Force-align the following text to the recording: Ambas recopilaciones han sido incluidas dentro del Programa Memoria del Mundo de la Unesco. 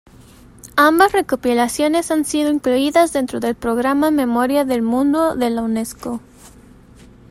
Ambas 0.77 1.11
recopilaciones 1.11 2.09
han 2.09 2.25
sido 2.25 2.49
incluidas 2.49 3.13
dentro 3.13 3.39
del 3.39 3.53
Programa 3.53 4.09
Memoria 4.09 4.65
del 4.65 4.81
Mundo 4.81 5.35
de 5.35 5.51
la 5.51 5.61
Unesco. 5.61 6.19